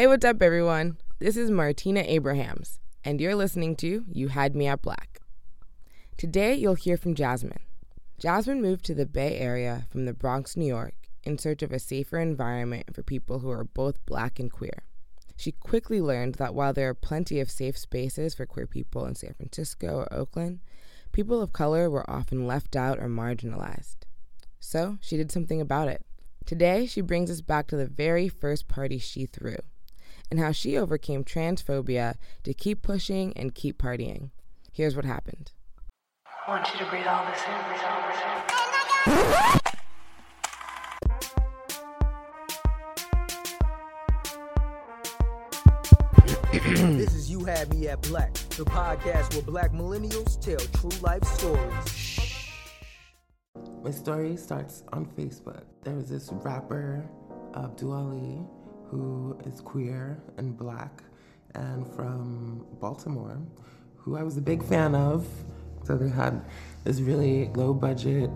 Hey, 0.00 0.06
what's 0.06 0.24
up, 0.24 0.40
everyone? 0.40 0.96
This 1.18 1.36
is 1.36 1.50
Martina 1.50 2.00
Abrahams, 2.00 2.80
and 3.04 3.20
you're 3.20 3.34
listening 3.34 3.76
to 3.76 4.06
You 4.10 4.28
Had 4.28 4.56
Me 4.56 4.66
at 4.66 4.80
Black. 4.80 5.20
Today, 6.16 6.54
you'll 6.54 6.72
hear 6.72 6.96
from 6.96 7.14
Jasmine. 7.14 7.60
Jasmine 8.18 8.62
moved 8.62 8.82
to 8.86 8.94
the 8.94 9.04
Bay 9.04 9.36
Area 9.36 9.84
from 9.90 10.06
the 10.06 10.14
Bronx, 10.14 10.56
New 10.56 10.64
York, 10.64 10.94
in 11.22 11.36
search 11.36 11.62
of 11.62 11.70
a 11.70 11.78
safer 11.78 12.18
environment 12.18 12.94
for 12.94 13.02
people 13.02 13.40
who 13.40 13.50
are 13.50 13.62
both 13.62 14.06
black 14.06 14.40
and 14.40 14.50
queer. 14.50 14.84
She 15.36 15.52
quickly 15.52 16.00
learned 16.00 16.36
that 16.36 16.54
while 16.54 16.72
there 16.72 16.88
are 16.88 16.94
plenty 16.94 17.38
of 17.38 17.50
safe 17.50 17.76
spaces 17.76 18.34
for 18.34 18.46
queer 18.46 18.66
people 18.66 19.04
in 19.04 19.16
San 19.16 19.34
Francisco 19.34 19.96
or 19.96 20.10
Oakland, 20.14 20.60
people 21.12 21.42
of 21.42 21.52
color 21.52 21.90
were 21.90 22.10
often 22.10 22.46
left 22.46 22.74
out 22.74 22.98
or 22.98 23.08
marginalized. 23.08 23.96
So 24.60 24.96
she 25.02 25.18
did 25.18 25.30
something 25.30 25.60
about 25.60 25.88
it. 25.88 26.06
Today, 26.46 26.86
she 26.86 27.02
brings 27.02 27.30
us 27.30 27.42
back 27.42 27.66
to 27.66 27.76
the 27.76 27.86
very 27.86 28.30
first 28.30 28.66
party 28.66 28.96
she 28.96 29.26
threw 29.26 29.56
and 30.30 30.38
how 30.38 30.52
she 30.52 30.76
overcame 30.78 31.24
transphobia 31.24 32.14
to 32.44 32.54
keep 32.54 32.82
pushing 32.82 33.32
and 33.36 33.54
keep 33.54 33.78
partying. 33.78 34.30
Here's 34.72 34.94
what 34.94 35.04
happened. 35.04 35.52
I 36.46 36.50
want 36.50 36.72
you 36.72 36.78
to 36.78 36.86
breathe 36.90 37.06
all 37.06 37.26
this 37.26 37.42
in, 37.46 37.52
breathe 37.68 37.80
all 37.84 38.02
this 38.08 38.20
in. 39.54 39.60
this 46.98 47.14
is 47.14 47.30
You 47.30 47.44
Had 47.44 47.72
Me 47.74 47.88
at 47.88 48.02
Black, 48.02 48.32
the 48.34 48.64
podcast 48.64 49.34
where 49.34 49.42
black 49.42 49.72
millennials 49.72 50.40
tell 50.40 50.58
true 50.80 50.90
life 51.00 51.24
stories. 51.24 52.30
My 53.82 53.90
story 53.90 54.36
starts 54.36 54.84
on 54.92 55.06
Facebook. 55.06 55.64
There 55.82 55.94
was 55.94 56.08
this 56.10 56.30
rapper, 56.32 57.08
Abdu 57.54 57.92
Ali, 57.92 58.40
who 58.90 59.38
is 59.46 59.60
queer 59.60 60.20
and 60.36 60.56
black 60.56 61.02
and 61.54 61.86
from 61.94 62.66
Baltimore, 62.80 63.38
who 63.96 64.16
I 64.16 64.22
was 64.22 64.36
a 64.36 64.40
big 64.40 64.64
fan 64.64 64.94
of. 64.94 65.26
So 65.84 65.96
they 65.96 66.08
had 66.08 66.44
this 66.84 67.00
really 67.00 67.48
low 67.54 67.72
budget 67.72 68.30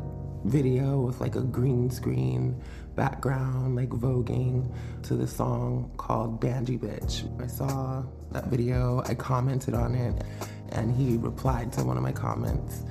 video 0.44 1.00
with 1.00 1.20
like 1.20 1.36
a 1.36 1.40
green 1.40 1.90
screen 1.90 2.62
background, 2.94 3.74
like 3.74 3.88
voguing 3.88 4.72
to 5.02 5.16
the 5.16 5.26
song 5.26 5.90
called 5.96 6.40
Banji 6.40 6.78
Bitch. 6.78 7.24
I 7.42 7.46
saw 7.48 8.04
that 8.30 8.46
video, 8.46 9.02
I 9.06 9.14
commented 9.14 9.74
on 9.74 9.94
it, 9.94 10.22
and 10.70 10.94
he 10.94 11.16
replied 11.16 11.72
to 11.74 11.84
one 11.84 11.96
of 11.96 12.02
my 12.02 12.12
comments. 12.12 12.82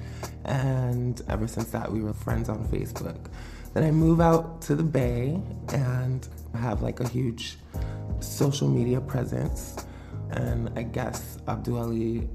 And 0.45 1.21
ever 1.29 1.47
since 1.47 1.69
that, 1.71 1.89
we 1.91 2.01
were 2.01 2.13
friends 2.13 2.49
on 2.49 2.67
Facebook. 2.67 3.27
Then 3.73 3.83
I 3.83 3.91
move 3.91 4.19
out 4.19 4.61
to 4.63 4.75
the 4.75 4.83
Bay 4.83 5.41
and 5.69 6.27
have 6.55 6.81
like 6.81 6.99
a 6.99 7.07
huge 7.07 7.57
social 8.19 8.67
media 8.67 9.01
presence. 9.01 9.75
And 10.31 10.71
I 10.77 10.83
guess 10.83 11.37
Abdu 11.47 11.77
Ali 11.77 12.29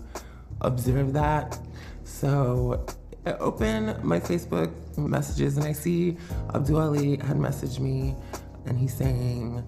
observed 0.60 1.14
that. 1.14 1.58
So 2.04 2.86
I 3.26 3.32
open 3.34 3.98
my 4.02 4.20
Facebook 4.20 4.72
messages 4.96 5.56
and 5.56 5.66
I 5.66 5.72
see 5.72 6.16
Abdu 6.54 6.76
Ali 6.76 7.16
had 7.16 7.36
messaged 7.36 7.80
me 7.80 8.14
and 8.66 8.78
he's 8.78 8.94
saying, 8.94 9.64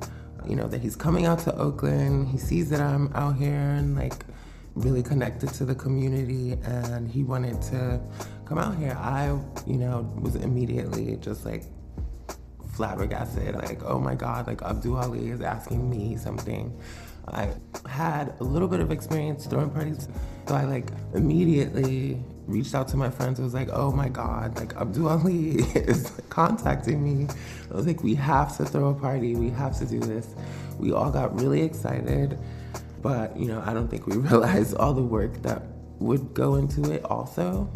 you 0.48 0.56
know, 0.56 0.68
that 0.68 0.80
he's 0.80 0.96
coming 0.96 1.26
out 1.26 1.40
to 1.40 1.54
Oakland. 1.56 2.28
He 2.28 2.38
sees 2.38 2.70
that 2.70 2.80
I'm 2.80 3.12
out 3.14 3.36
here 3.36 3.52
and 3.52 3.96
like 3.96 4.24
really 4.74 5.02
connected 5.02 5.50
to 5.54 5.64
the 5.64 5.74
community 5.74 6.52
and 6.64 7.08
he 7.08 7.24
wanted 7.24 7.60
to 7.62 8.00
come 8.44 8.58
out 8.58 8.76
here. 8.76 8.96
I, 8.98 9.38
you 9.66 9.76
know, 9.76 10.10
was 10.20 10.36
immediately 10.36 11.16
just 11.16 11.44
like 11.44 11.64
flabbergasted. 12.81 13.55
Like, 13.56 13.84
oh 13.84 13.98
my 13.98 14.14
God, 14.14 14.47
like 14.47 14.62
Abdu 14.62 14.97
Ali 14.97 15.28
is 15.28 15.42
asking 15.42 15.91
me 15.91 16.17
something. 16.17 16.75
I 17.28 17.50
had 17.86 18.33
a 18.41 18.42
little 18.42 18.69
bit 18.69 18.81
of 18.81 18.91
experience 18.91 19.45
throwing 19.45 19.69
parties, 19.69 20.09
so 20.48 20.55
I 20.55 20.64
like 20.64 20.86
immediately 21.14 22.25
reached 22.47 22.75
out 22.75 22.89
to 22.89 22.97
my 22.97 23.11
friends. 23.11 23.39
I 23.39 23.42
was 23.42 23.53
like, 23.53 23.69
oh 23.70 23.92
my 23.92 24.08
God, 24.08 24.57
like 24.58 24.74
Abdu 24.77 25.08
Ali 25.08 25.57
is 25.74 26.11
contacting 26.30 27.05
me. 27.05 27.29
I 27.70 27.77
was 27.77 27.86
like, 27.86 28.02
we 28.02 28.14
have 28.14 28.57
to 28.57 28.64
throw 28.64 28.89
a 28.89 28.95
party. 28.95 29.35
We 29.35 29.51
have 29.51 29.79
to 29.80 29.85
do 29.85 30.01
this. 30.01 30.35
We 30.79 30.92
all 30.92 31.11
got 31.11 31.39
really 31.39 31.61
excited, 31.61 32.39
but 33.02 33.36
you 33.36 33.45
know, 33.45 33.63
I 33.67 33.74
don't 33.74 33.89
think 33.89 34.07
we 34.07 34.17
realized 34.30 34.74
all 34.74 34.95
the 34.95 35.02
work 35.02 35.42
that 35.42 35.64
would 35.98 36.33
go 36.33 36.55
into 36.55 36.90
it 36.90 37.05
also. 37.05 37.70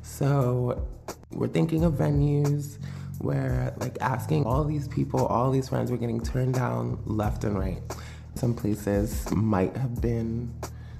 So 0.00 0.88
we're 1.32 1.48
thinking 1.48 1.84
of 1.84 1.92
venues 1.92 2.78
where 3.18 3.74
like 3.78 3.98
asking 4.00 4.44
all 4.44 4.64
these 4.64 4.88
people, 4.88 5.26
all 5.26 5.50
these 5.50 5.68
friends 5.68 5.90
were 5.90 5.96
getting 5.96 6.20
turned 6.20 6.54
down 6.54 6.98
left 7.06 7.44
and 7.44 7.58
right. 7.58 7.80
Some 8.34 8.54
places 8.54 9.30
might 9.32 9.76
have 9.76 10.00
been 10.00 10.52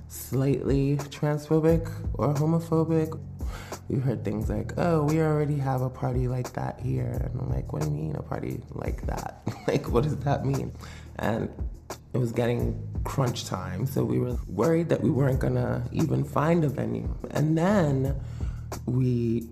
slightly 0.08 0.96
transphobic 0.96 1.90
or 2.14 2.34
homophobic. 2.34 3.18
We 3.88 3.98
heard 3.98 4.24
things 4.24 4.48
like, 4.48 4.72
oh, 4.78 5.04
we 5.04 5.20
already 5.20 5.56
have 5.56 5.82
a 5.82 5.90
party 5.90 6.28
like 6.28 6.52
that 6.52 6.80
here. 6.80 7.28
And 7.32 7.40
I'm 7.40 7.50
like, 7.50 7.72
what 7.72 7.82
do 7.82 7.88
you 7.88 7.94
mean 7.94 8.16
a 8.16 8.22
party 8.22 8.60
like 8.70 9.06
that? 9.06 9.42
like, 9.66 9.88
what 9.88 10.04
does 10.04 10.16
that 10.18 10.44
mean? 10.44 10.72
And 11.16 11.48
it 12.12 12.18
was 12.18 12.32
getting 12.32 12.80
crunch 13.04 13.46
time, 13.46 13.86
so 13.86 14.04
we 14.04 14.18
were 14.18 14.36
worried 14.46 14.88
that 14.90 15.00
we 15.00 15.10
weren't 15.10 15.40
gonna 15.40 15.88
even 15.92 16.24
find 16.24 16.64
a 16.64 16.68
venue. 16.68 17.08
And 17.30 17.56
then 17.56 18.20
we 18.86 19.48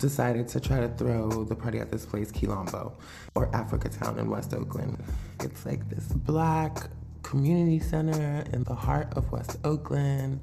decided 0.00 0.48
to 0.48 0.60
try 0.60 0.80
to 0.80 0.88
throw 0.88 1.44
the 1.44 1.54
party 1.54 1.78
at 1.78 1.90
this 1.90 2.04
place, 2.04 2.30
Qilombo, 2.30 2.92
or 3.34 3.54
Africa 3.54 3.88
Town 3.88 4.18
in 4.18 4.28
West 4.28 4.54
Oakland. 4.54 5.02
It's 5.40 5.64
like 5.64 5.88
this 5.88 6.06
black 6.06 6.88
community 7.22 7.78
center 7.78 8.44
in 8.52 8.64
the 8.64 8.74
heart 8.74 9.12
of 9.16 9.30
West 9.32 9.58
Oakland, 9.64 10.40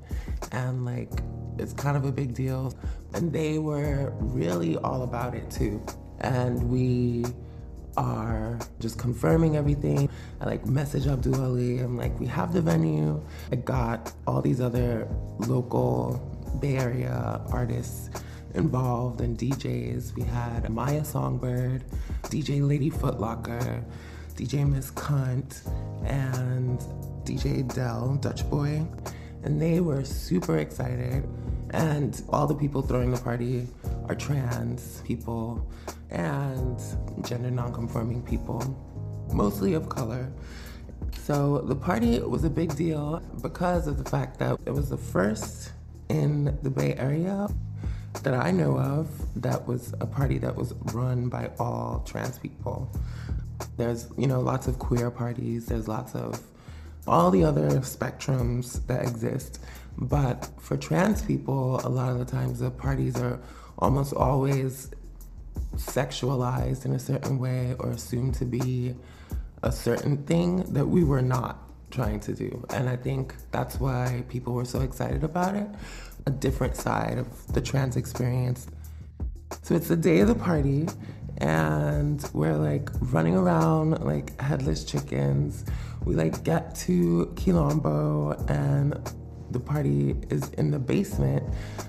and 0.52 0.86
like 0.86 1.12
it's 1.58 1.74
kind 1.74 1.96
of 1.96 2.06
a 2.06 2.12
big 2.12 2.34
deal. 2.34 2.74
And 3.14 3.32
they 3.32 3.60
were 3.60 4.14
really 4.20 4.78
all 4.78 5.04
about 5.04 5.36
it 5.36 5.50
too. 5.50 5.84
And 6.20 6.70
we 6.70 7.26
are 7.98 8.60
just 8.80 9.00
confirming 9.00 9.56
everything. 9.56 10.10
I 10.42 10.46
like 10.46 10.66
message 10.66 11.08
Abdu 11.08 11.34
Ali. 11.42 11.80
I'm 11.80 11.98
like, 11.98 12.20
we 12.20 12.26
have 12.28 12.54
the 12.54 12.62
venue. 12.62 13.24
I 13.52 13.56
got 13.56 14.12
all 14.28 14.42
these 14.42 14.60
other 14.60 15.08
local 15.40 16.20
Bay 16.60 16.78
Area 16.78 17.42
artists 17.52 18.10
involved 18.56 19.22
and 19.22 19.38
DJs. 19.38 20.16
We 20.16 20.24
had 20.24 20.70
Maya 20.70 21.04
Songbird, 21.04 21.84
DJ 22.24 22.68
Lady 22.68 22.90
Footlocker, 22.90 23.84
DJ 24.36 24.70
Miss 24.70 24.92
Cunt, 24.92 25.68
and 26.06 26.80
DJ 27.24 27.74
Dell, 27.74 28.16
Dutch 28.16 28.50
Boy. 28.50 28.86
And 29.44 29.62
they 29.62 29.80
were 29.80 30.04
super 30.04 30.58
excited. 30.58 31.28
And 31.72 32.22
all 32.30 32.48
the 32.48 32.56
people 32.56 32.82
throwing 32.82 33.12
the 33.12 33.22
party 33.22 33.68
are 34.08 34.16
trans 34.16 35.02
people 35.02 35.70
and 36.10 36.80
gender 37.22 37.52
nonconforming 37.52 38.24
people, 38.24 38.62
mostly 39.34 39.74
of 39.74 39.90
color. 39.90 40.32
So 41.24 41.60
the 41.60 41.76
party 41.76 42.20
was 42.20 42.44
a 42.44 42.50
big 42.50 42.76
deal 42.76 43.22
because 43.42 43.88
of 43.88 43.98
the 44.02 44.10
fact 44.10 44.40
that 44.40 44.60
it 44.66 44.72
was 44.72 44.90
the 44.90 44.98
first 44.98 45.72
in 46.10 46.58
the 46.62 46.70
Bay 46.70 46.94
Area 46.96 47.48
that 48.24 48.34
I 48.34 48.52
know 48.52 48.78
of 48.78 49.10
that 49.42 49.68
was 49.68 49.94
a 50.00 50.06
party 50.06 50.38
that 50.40 50.56
was 50.56 50.74
run 50.94 51.30
by 51.30 51.52
all 51.60 52.04
trans 52.06 52.38
people. 52.40 52.92
There's, 53.78 54.08
you 54.18 54.28
know, 54.28 54.42
lots 54.42 54.68
of 54.68 54.80
queer 54.80 55.10
parties, 55.12 55.68
there's 55.68 55.88
lots 55.88 56.16
of 56.16 56.42
all 57.08 57.32
the 57.32 57.44
other 57.44 57.70
spectrums 57.82 58.86
that 58.88 59.04
exist. 59.04 59.60
But 59.98 60.50
for 60.60 60.76
trans 60.76 61.22
people, 61.22 61.80
a 61.86 61.90
lot 61.90 62.10
of 62.10 62.20
the 62.20 62.26
times 62.26 62.60
the 62.60 62.72
parties 62.72 63.16
are 63.18 63.40
almost 63.80 64.14
always 64.14 64.90
sexualized 65.76 66.86
in 66.86 66.94
a 66.94 67.00
certain 67.00 67.40
way 67.40 67.76
or 67.80 67.92
assumed 67.92 68.34
to 68.36 68.46
be 68.46 68.96
a 69.64 69.72
certain 69.72 70.24
thing 70.26 70.58
that 70.74 70.86
we 70.86 71.04
were 71.04 71.22
not 71.22 71.70
trying 71.92 72.20
to 72.22 72.34
do. 72.34 72.66
And 72.72 72.90
I 72.90 72.96
think 72.96 73.36
that's 73.52 73.80
why 73.80 74.24
people 74.28 74.54
were 74.54 74.66
so 74.66 74.82
excited 74.82 75.24
about 75.24 75.56
it 75.56 75.68
a 76.26 76.32
different 76.32 76.76
side 76.76 77.18
of 77.18 77.54
the 77.54 77.62
trans 77.62 77.96
experience. 77.96 78.68
So 79.62 79.76
it's 79.76 79.88
the 79.88 79.96
day 79.96 80.20
of 80.20 80.28
the 80.28 80.36
party, 80.36 80.88
and 81.38 82.24
we're 82.34 82.58
like 82.58 82.90
running 83.00 83.36
around 83.36 84.04
like 84.04 84.40
headless 84.40 84.84
chickens. 84.84 85.66
We 86.04 86.16
like 86.16 86.44
get 86.44 86.76
to 86.76 87.32
Qilombo, 87.36 88.50
and 88.50 89.00
the 89.56 89.60
party 89.62 90.18
is 90.30 90.50
in 90.58 90.70
the 90.70 90.80
basement. 90.80 91.42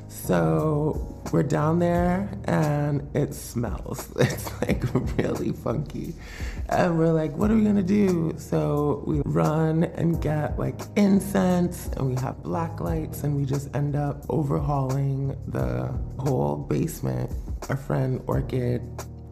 So 0.08 1.20
we're 1.32 1.42
down 1.42 1.80
there 1.80 2.30
and 2.44 3.02
it 3.14 3.34
smells. 3.34 4.08
It's 4.20 4.46
like 4.62 4.82
really 5.18 5.50
funky. 5.50 6.14
And 6.68 6.96
we're 6.96 7.12
like, 7.12 7.36
what 7.36 7.50
are 7.50 7.56
we 7.56 7.64
gonna 7.64 7.82
do? 7.82 8.34
So 8.38 9.02
we 9.04 9.20
run 9.24 9.84
and 9.98 10.22
get 10.22 10.58
like 10.60 10.80
incense 10.94 11.88
and 11.96 12.06
we 12.06 12.14
have 12.20 12.40
black 12.44 12.80
lights 12.80 13.24
and 13.24 13.36
we 13.36 13.44
just 13.44 13.74
end 13.74 13.96
up 13.96 14.24
overhauling 14.28 15.36
the 15.48 15.92
whole 16.18 16.56
basement. 16.56 17.32
Our 17.68 17.76
friend 17.76 18.22
Orchid 18.28 18.80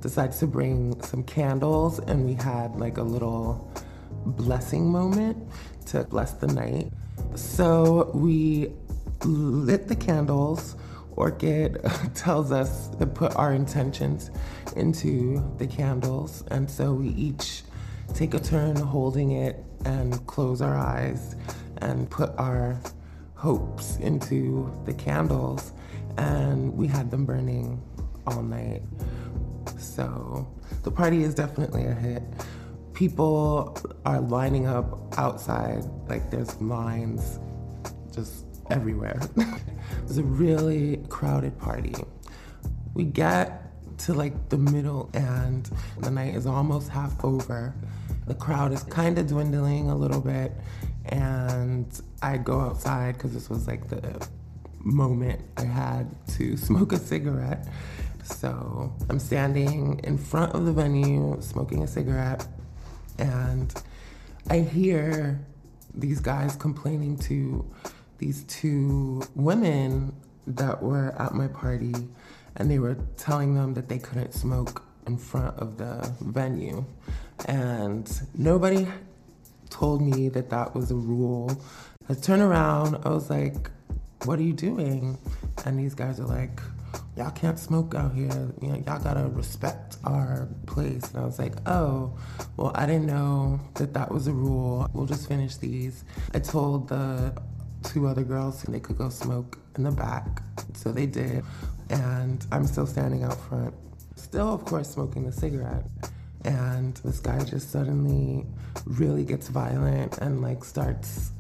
decides 0.01 0.41
to 0.41 0.49
bring 0.49 1.01
some 1.03 1.23
candles 1.23 2.01
and 2.01 2.27
we 2.27 2.35
had 2.35 2.75
like 2.75 2.99
a 2.99 3.03
little 3.03 3.73
blessing 4.27 4.91
moment 4.91 5.37
to 5.87 6.03
bless 6.05 6.33
the 6.33 6.49
night. 6.49 6.91
So 7.35 8.11
we 8.15 8.73
lit 9.25 9.89
the 9.89 9.97
candles. 9.97 10.77
Orchid 11.17 11.81
tells 12.15 12.53
us 12.53 12.89
to 12.97 13.07
put 13.07 13.37
our 13.37 13.55
intentions 13.55 14.31
into 14.77 15.43
the 15.59 15.67
candles, 15.67 16.45
and 16.51 16.69
so 16.69 16.93
we 16.93 17.09
each 17.11 17.63
take 18.15 18.35
a 18.35 18.41
turn 18.41 18.77
holding 18.77 19.33
it 19.33 19.65
and 19.85 20.27
close 20.27 20.61
our 20.61 20.77
eyes 20.77 21.37
and 21.79 22.11
put 22.11 22.31
our 22.39 22.79
hopes 23.35 23.97
into 23.99 24.73
the 24.87 24.95
candles, 24.95 25.73
and 26.17 26.75
we 26.75 26.87
had 26.87 27.11
them 27.11 27.25
burning 27.25 27.81
all 28.27 28.43
night. 28.43 28.83
So 29.79 30.49
the 30.83 30.91
party 30.91 31.23
is 31.23 31.35
definitely 31.35 31.85
a 31.85 31.95
hit. 31.95 32.23
People 32.95 33.77
are 34.05 34.21
lining 34.21 34.67
up 34.67 35.19
outside, 35.19 35.85
like 36.09 36.31
there's 36.31 36.61
lines 36.61 37.41
just 38.15 38.47
everywhere. 38.71 39.21
it's 40.03 40.17
a 40.17 40.23
really 40.23 40.99
crowded 41.09 41.59
party. 41.59 41.95
We 42.95 43.05
get 43.05 43.65
to 43.99 44.15
like 44.15 44.49
the 44.49 44.59
middle 44.59 45.11
and 45.15 45.69
the 45.99 46.11
night 46.11 46.35
is 46.35 46.47
almost 46.47 46.89
half 46.89 47.25
over. 47.25 47.75
The 48.27 48.35
crowd 48.35 48.73
is 48.73 48.83
kind 48.85 49.19
of 49.19 49.27
dwindling 49.27 49.91
a 49.91 49.97
little 49.97 50.21
bit, 50.21 50.53
and 51.07 51.87
I 52.23 52.39
go 52.39 52.61
outside 52.61 53.15
because 53.15 53.35
this 53.35 53.51
was 53.51 53.67
like 53.67 53.89
the 53.89 54.27
moment 54.79 55.43
I 55.57 55.65
had 55.65 56.15
to 56.37 56.57
smoke 56.69 56.93
a 56.93 56.99
cigarette. 56.99 57.69
So 58.23 58.95
I'm 59.11 59.19
standing 59.19 60.01
in 60.05 60.17
front 60.17 60.55
of 60.55 60.65
the 60.65 60.73
venue 60.73 61.37
smoking 61.41 61.83
a 61.83 61.87
cigarette, 61.87 62.47
and 63.19 63.75
I 64.49 64.61
hear 64.61 65.41
these 65.95 66.21
guys 66.21 66.57
complaining 66.57 67.17
to 67.19 67.65
these 68.19 68.45
two 68.45 69.23
women 69.35 70.15
that 70.47 70.83
were 70.83 71.15
at 71.19 71.35
my 71.35 71.49
party, 71.49 71.95
and 72.57 72.71
they 72.71 72.79
were 72.79 72.97
telling 73.17 73.55
them 73.55 73.75
that 73.75 73.89
they 73.89 73.99
couldn't 73.99 74.33
smoke 74.33 74.83
in 75.07 75.17
front 75.17 75.57
of 75.59 75.79
the 75.79 76.13
venue. 76.21 76.85
And 77.47 78.11
nobody 78.37 78.87
told 79.71 80.03
me 80.03 80.29
that 80.31 80.51
that 80.51 80.75
was 80.75 80.91
a 80.91 80.95
rule. 80.95 81.61
I 82.09 82.15
turned 82.15 82.43
around, 82.43 82.99
I 83.05 83.09
was 83.09 83.31
like, 83.31 83.71
What 84.25 84.39
are 84.39 84.43
you 84.43 84.53
doing? 84.53 85.19
And 85.65 85.79
these 85.79 85.95
guys 85.95 86.21
are 86.21 86.27
like, 86.27 86.61
Y'all 87.17 87.31
can't 87.31 87.59
smoke 87.59 87.95
out 87.95 88.13
here. 88.13 88.53
You 88.61 88.69
know, 88.69 88.83
y'all 88.87 88.99
gotta 88.99 89.29
respect 89.29 89.99
our 90.05 90.49
place. 90.67 91.11
And 91.13 91.23
I 91.23 91.27
was 91.27 91.39
like, 91.39 91.55
Oh, 91.67 92.19
well, 92.57 92.73
I 92.75 92.87
didn't 92.87 93.07
know 93.07 93.61
that 93.75 93.95
that 93.95 94.11
was 94.11 94.27
a 94.27 94.33
rule. 94.33 94.89
We'll 94.93 95.07
just 95.07 95.29
finish 95.29 95.57
these. 95.57 96.05
I 96.33 96.41
told 96.41 96.89
the 96.89 97.41
two 97.85 98.09
other 98.09 98.25
girls 98.25 98.63
they 98.63 98.81
could 98.81 98.99
go 98.99 99.11
smoke 99.11 99.59
in 99.77 99.85
the 99.85 99.93
back. 99.93 100.43
So 100.75 100.91
they 100.91 101.07
did. 101.07 101.45
And 101.91 102.45
I'm 102.51 102.67
still 102.67 102.87
standing 102.87 103.23
out 103.23 103.39
front, 103.43 103.75
still, 104.17 104.53
of 104.53 104.65
course, 104.65 104.91
smoking 104.91 105.25
the 105.25 105.33
cigarette. 105.33 105.85
And 106.45 106.97
this 106.99 107.21
guy 107.21 107.43
just 107.45 107.71
suddenly 107.71 108.47
really 108.87 109.25
gets 109.25 109.49
violent 109.49 110.19
and 110.19 110.43
like 110.43 110.65
starts 110.65 111.31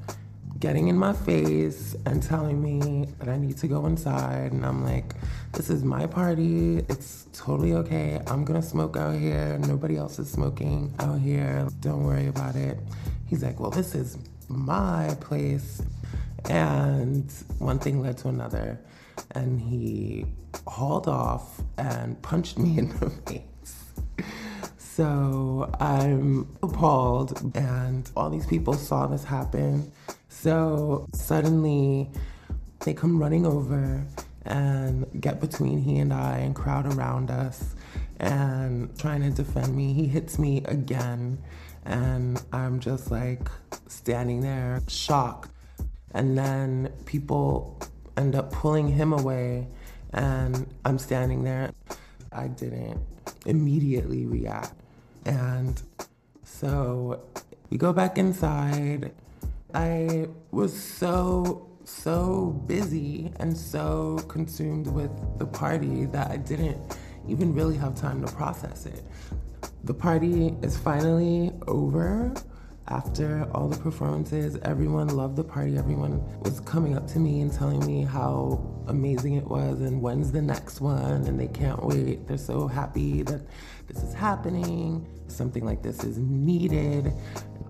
getting 0.60 0.88
in 0.88 0.96
my 0.96 1.12
face 1.12 1.96
and 2.06 2.22
telling 2.22 2.62
me 2.62 3.08
that 3.18 3.28
I 3.28 3.36
need 3.36 3.56
to 3.58 3.68
go 3.68 3.86
inside. 3.86 4.52
And 4.52 4.64
I'm 4.64 4.84
like, 4.84 5.14
this 5.54 5.70
is 5.70 5.84
my 5.84 6.06
party. 6.06 6.78
It's 6.88 7.26
totally 7.32 7.74
okay. 7.74 8.20
I'm 8.26 8.44
gonna 8.44 8.62
smoke 8.62 8.96
out 8.96 9.14
here. 9.14 9.56
Nobody 9.58 9.96
else 9.96 10.18
is 10.18 10.28
smoking 10.28 10.92
out 10.98 11.20
here. 11.20 11.68
Don't 11.80 12.04
worry 12.04 12.26
about 12.26 12.56
it. 12.56 12.78
He's 13.26 13.42
like, 13.42 13.60
well, 13.60 13.70
this 13.70 13.94
is 13.94 14.18
my 14.48 15.16
place. 15.20 15.80
And 16.50 17.32
one 17.58 17.78
thing 17.78 18.02
led 18.02 18.18
to 18.18 18.28
another. 18.28 18.80
And 19.32 19.60
he 19.60 20.26
hauled 20.66 21.06
off 21.06 21.60
and 21.78 22.20
punched 22.20 22.58
me 22.58 22.78
in 22.78 22.88
the 22.98 23.10
face. 23.10 23.92
So 24.76 25.70
I'm 25.80 26.48
appalled, 26.62 27.52
and 27.56 28.08
all 28.16 28.30
these 28.30 28.46
people 28.46 28.74
saw 28.74 29.06
this 29.06 29.24
happen. 29.24 29.90
So 30.28 31.08
suddenly 31.12 32.10
they 32.80 32.92
come 32.92 33.20
running 33.20 33.46
over 33.46 34.04
and 34.44 35.06
get 35.20 35.40
between 35.40 35.80
he 35.80 35.98
and 35.98 36.12
I 36.12 36.38
and 36.38 36.54
crowd 36.54 36.86
around 36.94 37.30
us 37.30 37.74
and 38.20 38.96
trying 38.98 39.22
to 39.22 39.30
defend 39.30 39.74
me. 39.74 39.92
He 39.92 40.06
hits 40.06 40.38
me 40.38 40.62
again, 40.66 41.38
and 41.84 42.42
I'm 42.52 42.80
just 42.80 43.10
like 43.10 43.48
standing 43.88 44.40
there, 44.40 44.82
shocked. 44.88 45.50
And 46.12 46.38
then 46.38 46.92
people 47.06 47.78
end 48.16 48.36
up 48.36 48.52
pulling 48.52 48.88
him 48.88 49.12
away, 49.12 49.66
and 50.12 50.72
I'm 50.84 50.98
standing 50.98 51.42
there. 51.42 51.72
I 52.30 52.48
didn't 52.48 53.00
immediately 53.46 54.26
react. 54.26 54.74
And 55.24 55.80
so 56.44 57.22
we 57.70 57.78
go 57.78 57.92
back 57.92 58.18
inside. 58.18 59.12
I 59.74 60.28
was 60.52 60.80
so, 60.80 61.68
so 61.84 62.62
busy 62.66 63.30
and 63.36 63.56
so 63.56 64.18
consumed 64.28 64.86
with 64.86 65.10
the 65.38 65.46
party 65.46 66.06
that 66.06 66.30
I 66.30 66.36
didn't 66.36 66.98
even 67.28 67.54
really 67.54 67.76
have 67.76 67.94
time 67.94 68.24
to 68.24 68.32
process 68.32 68.86
it. 68.86 69.02
The 69.84 69.94
party 69.94 70.54
is 70.62 70.76
finally 70.76 71.52
over 71.66 72.34
after 72.88 73.48
all 73.54 73.68
the 73.68 73.78
performances, 73.78 74.58
everyone 74.62 75.08
loved 75.08 75.36
the 75.36 75.44
party. 75.44 75.78
Everyone 75.78 76.22
was 76.42 76.60
coming 76.60 76.96
up 76.96 77.06
to 77.08 77.18
me 77.18 77.40
and 77.40 77.50
telling 77.50 77.84
me 77.86 78.02
how 78.02 78.62
amazing 78.88 79.36
it 79.36 79.46
was 79.46 79.80
and 79.80 80.02
when's 80.02 80.30
the 80.32 80.42
next 80.42 80.82
one, 80.82 81.24
and 81.24 81.40
they 81.40 81.48
can't 81.48 81.82
wait. 81.82 82.26
They're 82.26 82.36
so 82.36 82.66
happy 82.66 83.22
that 83.22 83.40
this 83.86 84.02
is 84.02 84.12
happening. 84.12 85.06
Something 85.28 85.64
like 85.64 85.82
this 85.82 86.04
is 86.04 86.18
needed. 86.18 87.10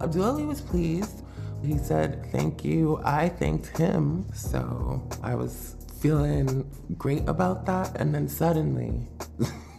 Abdu 0.00 0.46
was 0.48 0.60
pleased. 0.60 1.23
He 1.64 1.78
said, 1.78 2.26
Thank 2.30 2.64
you. 2.64 3.00
I 3.04 3.28
thanked 3.28 3.76
him. 3.76 4.26
So 4.34 5.02
I 5.22 5.34
was 5.34 5.76
feeling 6.00 6.70
great 6.98 7.26
about 7.26 7.64
that. 7.66 7.96
And 7.96 8.14
then 8.14 8.28
suddenly, 8.28 9.08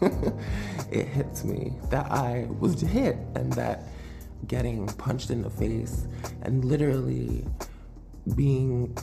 it 0.90 1.06
hits 1.06 1.44
me 1.44 1.74
that 1.90 2.10
I 2.10 2.48
was 2.58 2.80
hit 2.80 3.16
and 3.36 3.52
that 3.52 3.84
getting 4.48 4.86
punched 4.86 5.30
in 5.30 5.42
the 5.42 5.50
face 5.50 6.06
and 6.42 6.64
literally 6.64 7.46
being 8.34 8.96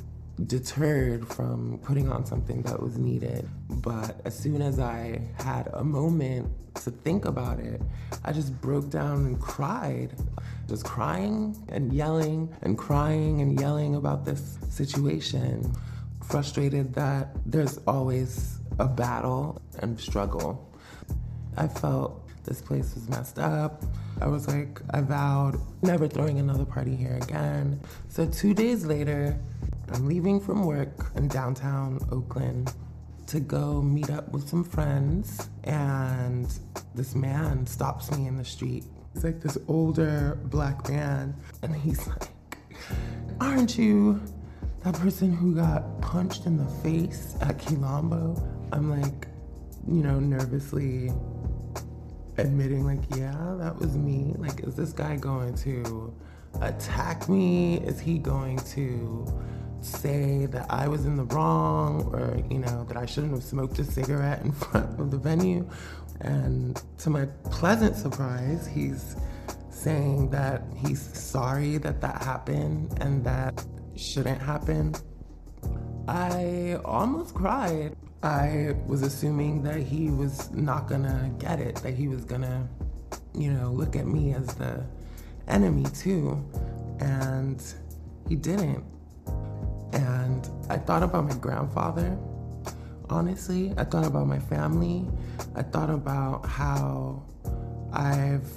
deterred 0.45 1.27
from 1.27 1.79
putting 1.83 2.11
on 2.11 2.25
something 2.25 2.61
that 2.63 2.81
was 2.81 2.97
needed. 2.97 3.47
But 3.69 4.19
as 4.25 4.37
soon 4.37 4.61
as 4.61 4.79
I 4.79 5.21
had 5.35 5.69
a 5.73 5.83
moment 5.83 6.51
to 6.75 6.91
think 6.91 7.25
about 7.25 7.59
it, 7.59 7.81
I 8.25 8.33
just 8.33 8.59
broke 8.59 8.89
down 8.89 9.25
and 9.25 9.39
cried. 9.39 10.15
Just 10.73 10.85
crying 10.85 11.55
and 11.69 11.93
yelling 11.93 12.51
and 12.63 12.75
crying 12.75 13.41
and 13.41 13.59
yelling 13.59 13.93
about 13.93 14.25
this 14.25 14.57
situation. 14.71 15.71
Frustrated 16.23 16.95
that 16.95 17.29
there's 17.45 17.77
always 17.85 18.57
a 18.79 18.87
battle 18.87 19.61
and 19.83 19.99
struggle. 19.99 20.67
I 21.57 21.67
felt 21.67 22.27
this 22.45 22.59
place 22.59 22.95
was 22.95 23.07
messed 23.07 23.37
up. 23.37 23.83
I 24.19 24.25
was 24.25 24.47
like, 24.47 24.81
I 24.89 25.01
vowed 25.01 25.61
never 25.83 26.07
throwing 26.07 26.39
another 26.39 26.65
party 26.65 26.95
here 26.95 27.19
again. 27.21 27.79
So 28.09 28.25
two 28.25 28.55
days 28.55 28.83
later, 28.83 29.39
I'm 29.93 30.07
leaving 30.07 30.39
from 30.39 30.65
work 30.65 31.11
in 31.15 31.27
downtown 31.27 31.99
Oakland 32.11 32.73
to 33.27 33.39
go 33.39 33.79
meet 33.79 34.09
up 34.09 34.31
with 34.33 34.49
some 34.49 34.63
friends, 34.63 35.49
and 35.65 36.51
this 36.95 37.13
man 37.13 37.67
stops 37.67 38.09
me 38.17 38.25
in 38.25 38.37
the 38.37 38.45
street. 38.45 38.85
He's 39.13 39.23
like 39.23 39.41
this 39.41 39.57
older 39.67 40.39
black 40.45 40.89
man, 40.89 41.35
and 41.61 41.75
he's 41.75 42.05
like, 42.07 42.29
Aren't 43.39 43.77
you 43.77 44.21
that 44.83 44.95
person 44.95 45.33
who 45.33 45.55
got 45.55 46.01
punched 46.01 46.45
in 46.45 46.57
the 46.57 46.65
face 46.81 47.35
at 47.41 47.57
Qilombo? 47.57 48.41
I'm 48.71 48.89
like, 48.89 49.27
you 49.87 50.01
know, 50.01 50.19
nervously 50.19 51.11
admitting 52.37 52.83
like 52.83 53.01
yeah 53.15 53.55
that 53.59 53.77
was 53.77 53.95
me 53.95 54.33
like 54.37 54.61
is 54.61 54.75
this 54.75 54.91
guy 54.91 55.15
going 55.15 55.53
to 55.53 56.13
attack 56.61 57.29
me 57.29 57.77
is 57.81 57.99
he 57.99 58.17
going 58.17 58.57
to 58.57 59.25
say 59.85 60.45
that 60.47 60.65
i 60.69 60.87
was 60.87 61.05
in 61.05 61.15
the 61.15 61.23
wrong 61.25 62.03
or 62.13 62.37
you 62.49 62.59
know 62.59 62.83
that 62.85 62.97
i 62.97 63.05
shouldn't 63.05 63.33
have 63.33 63.43
smoked 63.43 63.79
a 63.79 63.83
cigarette 63.83 64.41
in 64.43 64.51
front 64.63 64.99
of 64.99 65.11
the 65.11 65.17
venue 65.17 65.67
and 66.21 66.81
to 66.97 67.09
my 67.09 67.25
pleasant 67.51 67.95
surprise 67.95 68.67
he's 68.67 69.15
saying 69.69 70.29
that 70.29 70.63
he's 70.75 71.01
sorry 71.01 71.77
that 71.77 71.99
that 71.99 72.21
happened 72.21 72.97
and 73.01 73.23
that 73.23 73.65
shouldn't 73.95 74.41
happen 74.41 74.93
i 76.07 76.77
almost 76.85 77.33
cried 77.33 77.95
I 78.23 78.77
was 78.87 79.01
assuming 79.01 79.63
that 79.63 79.81
he 79.81 80.09
was 80.09 80.49
not 80.51 80.87
gonna 80.87 81.29
get 81.39 81.59
it, 81.59 81.75
that 81.83 81.93
he 81.93 82.07
was 82.07 82.23
gonna, 82.23 82.69
you 83.33 83.51
know, 83.51 83.69
look 83.69 83.97
at 83.97 84.07
me 84.07 84.33
as 84.33 84.47
the 84.55 84.81
enemy 85.49 85.83
too. 85.93 86.41
And 87.01 87.61
he 88.29 88.37
didn't. 88.37 88.85
And 89.93 90.49
I 90.69 90.77
thought 90.77 91.03
about 91.03 91.25
my 91.25 91.35
grandfather. 91.35 92.17
Honestly, 93.09 93.73
I 93.77 93.83
thought 93.83 94.05
about 94.05 94.27
my 94.27 94.39
family. 94.39 95.07
I 95.55 95.61
thought 95.61 95.89
about 95.89 96.45
how 96.45 97.23
I've 97.91 98.49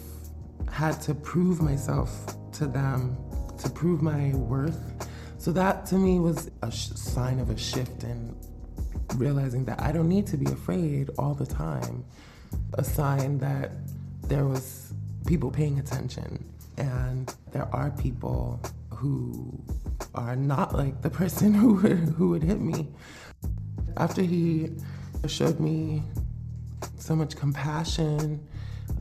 had 0.71 1.01
to 1.03 1.15
prove 1.15 1.61
myself 1.61 2.35
to 2.53 2.67
them, 2.67 3.17
to 3.59 3.69
prove 3.69 4.03
my 4.03 4.35
worth. 4.35 5.09
So 5.39 5.53
that 5.53 5.87
to 5.87 5.97
me 5.97 6.19
was 6.19 6.51
a 6.63 6.71
sh- 6.71 6.89
sign 6.95 7.39
of 7.39 7.51
a 7.51 7.57
shift 7.59 8.03
in 8.03 8.35
realizing 9.17 9.65
that 9.67 9.81
I 9.81 9.93
don't 9.93 10.09
need 10.09 10.27
to 10.29 10.37
be 10.37 10.47
afraid 10.47 11.11
all 11.19 11.35
the 11.35 11.47
time. 11.47 12.05
A 12.75 12.85
sign 12.85 13.39
that 13.39 13.73
there 14.23 14.45
was 14.47 14.93
people 15.27 15.51
paying 15.51 15.79
attention 15.79 16.45
and 16.79 17.35
there 17.53 17.69
are 17.75 17.91
people 17.91 18.61
who 18.91 19.63
are 20.17 20.35
not 20.35 20.75
like 20.75 21.03
the 21.03 21.11
person 21.11 21.55
who 21.55 21.75
would, 21.75 21.99
who 22.17 22.31
would 22.31 22.43
hit 22.43 22.61
me. 22.61 22.89
After 23.97 24.23
he 24.23 24.71
showed 25.27 25.61
me 25.61 26.03
so 26.99 27.15
much 27.15 27.37
compassion, 27.37 28.47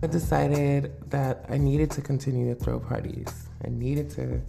I 0.03 0.07
decided 0.07 1.09
that 1.09 1.45
I 1.49 1.57
needed 1.57 1.91
to 1.91 2.01
continue 2.01 2.53
to 2.53 2.59
throw 2.59 2.79
parties. 2.79 3.47
I 3.63 3.69
needed 3.69 4.09
to 4.11 4.41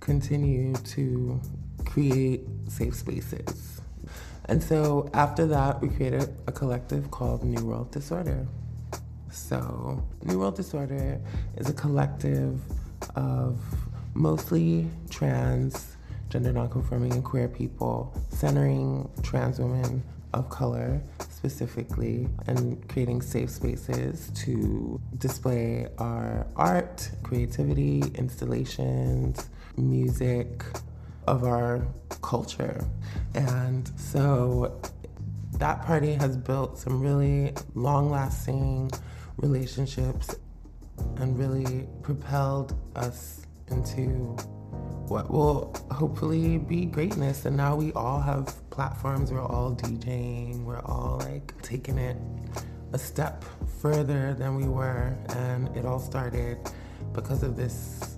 continue 0.00 0.74
to 0.74 1.40
create 1.84 2.46
safe 2.68 2.94
spaces. 2.94 3.80
And 4.46 4.62
so 4.62 5.10
after 5.12 5.46
that, 5.46 5.80
we 5.80 5.88
created 5.88 6.34
a 6.46 6.52
collective 6.52 7.10
called 7.10 7.44
New 7.44 7.64
World 7.64 7.90
Disorder. 7.90 8.46
So, 9.30 10.02
New 10.24 10.40
World 10.40 10.56
Disorder 10.56 11.20
is 11.56 11.68
a 11.68 11.72
collective 11.72 12.60
of 13.14 13.60
mostly 14.14 14.88
trans, 15.08 15.96
gender 16.28 16.52
nonconforming, 16.52 17.12
and 17.12 17.24
queer 17.24 17.48
people, 17.48 18.14
centering 18.30 19.08
trans 19.22 19.58
women 19.58 20.02
of 20.32 20.48
color 20.48 21.00
specifically, 21.28 22.28
and 22.46 22.86
creating 22.88 23.22
safe 23.22 23.50
spaces 23.50 24.30
to 24.34 25.00
display 25.18 25.88
our 25.98 26.46
art, 26.56 27.10
creativity, 27.22 28.02
installations, 28.14 29.48
music 29.76 30.64
of 31.26 31.44
our 31.44 31.86
culture. 32.22 32.84
And 33.34 33.90
so 33.98 34.80
that 35.58 35.82
party 35.82 36.14
has 36.14 36.36
built 36.36 36.78
some 36.78 37.00
really 37.00 37.54
long 37.74 38.10
lasting 38.10 38.90
relationships 39.36 40.36
and 41.16 41.38
really 41.38 41.86
propelled 42.02 42.78
us 42.96 43.39
into 43.70 44.36
what 45.08 45.30
will 45.30 45.74
hopefully 45.90 46.58
be 46.58 46.84
greatness. 46.86 47.44
And 47.44 47.56
now 47.56 47.74
we 47.74 47.92
all 47.92 48.20
have 48.20 48.46
platforms, 48.70 49.32
we're 49.32 49.42
all 49.42 49.74
DJing, 49.74 50.64
we're 50.64 50.80
all 50.80 51.20
like 51.24 51.60
taking 51.62 51.98
it 51.98 52.16
a 52.92 52.98
step 52.98 53.44
further 53.80 54.34
than 54.34 54.56
we 54.56 54.68
were. 54.68 55.16
And 55.30 55.74
it 55.76 55.84
all 55.84 55.98
started 55.98 56.58
because 57.12 57.42
of 57.42 57.56
this 57.56 58.16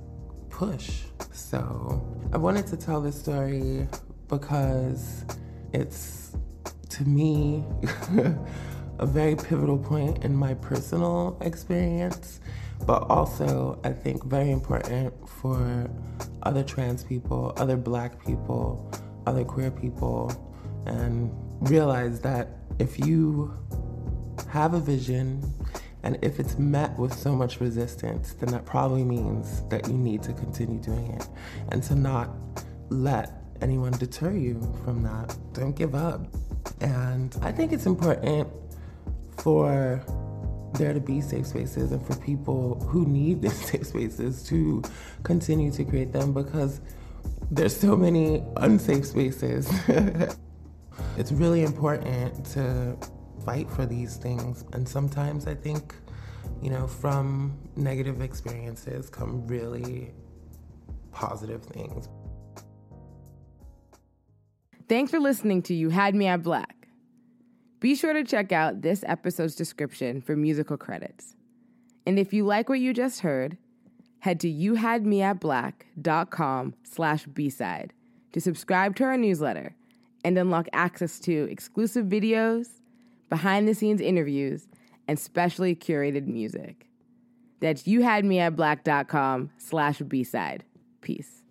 push. 0.50 1.00
So 1.32 2.04
I 2.32 2.36
wanted 2.36 2.66
to 2.68 2.76
tell 2.76 3.00
this 3.00 3.18
story 3.18 3.88
because 4.28 5.24
it's 5.72 6.36
to 6.90 7.04
me 7.04 7.64
a 8.98 9.06
very 9.06 9.34
pivotal 9.34 9.78
point 9.78 10.24
in 10.24 10.36
my 10.36 10.54
personal 10.54 11.36
experience, 11.40 12.40
but 12.86 13.04
also 13.08 13.78
I 13.84 13.92
think 13.92 14.24
very 14.24 14.50
important 14.50 15.12
for 15.28 15.90
other 16.42 16.62
trans 16.62 17.04
people, 17.04 17.52
other 17.56 17.76
black 17.76 18.24
people, 18.24 18.90
other 19.26 19.44
queer 19.44 19.70
people, 19.70 20.32
and 20.86 21.30
realize 21.60 22.20
that 22.20 22.48
if 22.78 22.98
you 22.98 23.52
have 24.48 24.74
a 24.74 24.80
vision 24.80 25.42
and 26.02 26.18
if 26.22 26.40
it's 26.40 26.58
met 26.58 26.98
with 26.98 27.12
so 27.12 27.32
much 27.34 27.60
resistance, 27.60 28.34
then 28.34 28.50
that 28.50 28.64
probably 28.64 29.04
means 29.04 29.62
that 29.68 29.86
you 29.86 29.94
need 29.94 30.22
to 30.24 30.32
continue 30.32 30.80
doing 30.80 31.12
it 31.12 31.28
and 31.70 31.82
to 31.84 31.94
not 31.94 32.30
let 32.88 33.42
anyone 33.60 33.92
deter 33.92 34.32
you 34.32 34.60
from 34.84 35.02
that. 35.02 35.36
Don't 35.52 35.76
give 35.76 35.94
up. 35.94 36.26
And 36.80 37.36
I 37.42 37.52
think 37.52 37.72
it's 37.72 37.86
important 37.86 38.48
for 39.38 40.04
there 40.74 40.92
to 40.92 41.00
be 41.00 41.20
safe 41.20 41.46
spaces 41.46 41.92
and 41.92 42.04
for 42.06 42.16
people 42.16 42.80
who 42.88 43.06
need 43.06 43.42
these 43.42 43.64
safe 43.70 43.86
spaces 43.86 44.42
to 44.44 44.82
continue 45.22 45.70
to 45.70 45.84
create 45.84 46.12
them 46.12 46.32
because 46.32 46.80
there's 47.50 47.76
so 47.76 47.96
many 47.96 48.42
unsafe 48.56 49.04
spaces. 49.06 49.70
it's 51.16 51.32
really 51.32 51.62
important 51.62 52.44
to 52.46 52.96
fight 53.44 53.70
for 53.70 53.86
these 53.86 54.16
things 54.16 54.64
and 54.72 54.88
sometimes 54.88 55.46
I 55.46 55.54
think 55.54 55.96
you 56.60 56.70
know 56.70 56.86
from 56.86 57.58
negative 57.74 58.20
experiences 58.20 59.10
come 59.10 59.46
really 59.46 60.12
positive 61.10 61.64
things. 61.64 62.08
Thanks 64.88 65.10
for 65.10 65.20
listening 65.20 65.62
to 65.62 65.74
You 65.74 65.88
Had 65.88 66.14
Me 66.14 66.26
at 66.26 66.42
Black. 66.42 66.81
Be 67.82 67.94
sure 67.96 68.12
to 68.12 68.22
check 68.22 68.52
out 68.52 68.82
this 68.82 69.02
episode's 69.08 69.56
description 69.56 70.20
for 70.20 70.36
musical 70.36 70.76
credits. 70.76 71.34
And 72.06 72.16
if 72.16 72.32
you 72.32 72.46
like 72.46 72.68
what 72.68 72.78
you 72.78 72.94
just 72.94 73.22
heard, 73.22 73.58
head 74.20 74.38
to 74.38 74.48
youhadmeatblack.com 74.48 76.74
slash 76.84 77.26
b-side 77.26 77.92
to 78.30 78.40
subscribe 78.40 78.94
to 78.94 79.02
our 79.02 79.16
newsletter 79.16 79.74
and 80.24 80.38
unlock 80.38 80.68
access 80.72 81.18
to 81.18 81.48
exclusive 81.50 82.06
videos, 82.06 82.68
behind-the-scenes 83.28 84.00
interviews, 84.00 84.68
and 85.08 85.18
specially 85.18 85.74
curated 85.74 86.28
music. 86.28 86.86
That's 87.58 87.82
youhadmeatblack.com 87.82 89.50
slash 89.58 89.98
b-side. 89.98 90.62
Peace. 91.00 91.41